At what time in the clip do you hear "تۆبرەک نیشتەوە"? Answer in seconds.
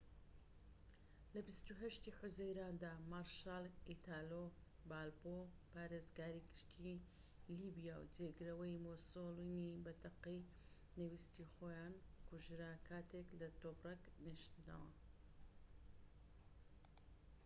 13.61-14.89